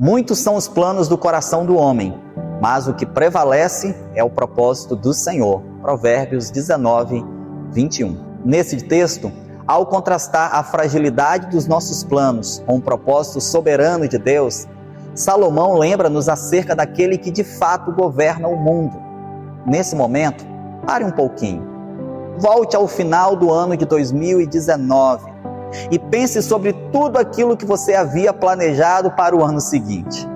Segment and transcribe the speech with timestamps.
[0.00, 2.16] Muitos são os planos do coração do homem,
[2.60, 5.60] mas o que prevalece é o propósito do Senhor.
[5.82, 7.24] Provérbios 19,
[7.72, 8.16] 21.
[8.44, 9.32] Nesse texto,
[9.66, 14.68] ao contrastar a fragilidade dos nossos planos com o propósito soberano de Deus,
[15.16, 18.96] Salomão lembra-nos acerca daquele que de fato governa o mundo.
[19.66, 20.46] Nesse momento,
[20.86, 21.66] pare um pouquinho.
[22.38, 25.37] Volte ao final do ano de 2019
[25.90, 30.26] e pense sobre tudo aquilo que você havia planejado para o ano seguinte.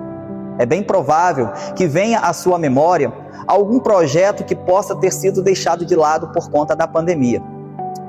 [0.57, 3.11] É bem provável que venha à sua memória
[3.47, 7.41] algum projeto que possa ter sido deixado de lado por conta da pandemia.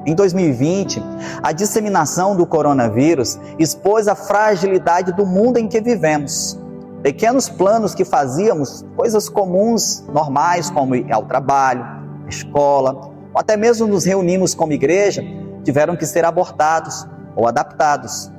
[0.06, 1.02] Em 2020,
[1.42, 6.58] a disseminação do coronavírus expôs a fragilidade do mundo em que vivemos.
[7.02, 13.56] Pequenos planos que fazíamos, coisas comuns, normais, como ir ao trabalho, à escola, ou até
[13.56, 15.22] mesmo nos reunimos como igreja,
[15.64, 17.06] tiveram que ser abortados
[17.36, 18.30] ou adaptados.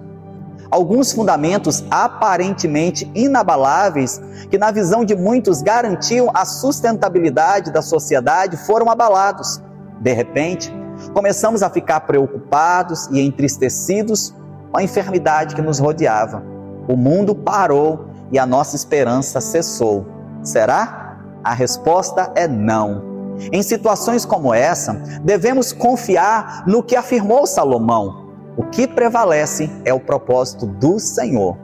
[0.69, 8.89] Alguns fundamentos aparentemente inabaláveis, que na visão de muitos garantiam a sustentabilidade da sociedade, foram
[8.89, 9.61] abalados.
[10.01, 10.73] De repente,
[11.13, 14.33] começamos a ficar preocupados e entristecidos
[14.71, 16.43] com a enfermidade que nos rodeava.
[16.87, 20.05] O mundo parou e a nossa esperança cessou.
[20.41, 21.19] Será?
[21.43, 23.37] A resposta é não.
[23.51, 28.24] Em situações como essa, devemos confiar no que afirmou Salomão
[28.57, 31.57] o que prevalece é o propósito do Senhor.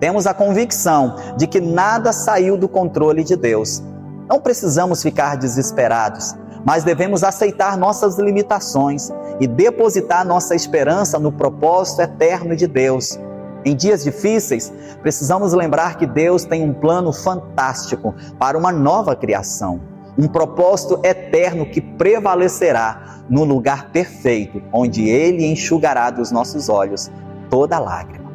[0.00, 3.82] Temos a convicção de que nada saiu do controle de Deus.
[4.28, 12.02] Não precisamos ficar desesperados, mas devemos aceitar nossas limitações e depositar nossa esperança no propósito
[12.02, 13.18] eterno de Deus.
[13.64, 19.80] Em dias difíceis, precisamos lembrar que Deus tem um plano fantástico para uma nova criação,
[20.18, 27.10] um propósito eterno que prevalecerá no lugar perfeito, onde Ele enxugará dos nossos olhos
[27.50, 28.32] toda lágrima.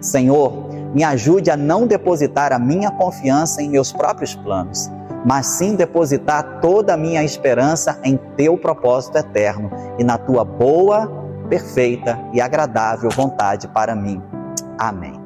[0.00, 4.90] Senhor, me ajude a não depositar a minha confiança em meus próprios planos,
[5.24, 11.10] mas sim depositar toda a minha esperança em Teu propósito eterno e na Tua boa,
[11.48, 14.22] perfeita e agradável vontade para mim.
[14.78, 15.17] Amém.